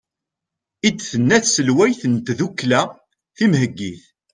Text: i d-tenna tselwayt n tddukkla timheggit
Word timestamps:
i 0.87 0.89
d-tenna 0.91 1.37
tselwayt 1.43 2.01
n 2.07 2.13
tddukkla 2.17 2.81
timheggit 3.35 4.01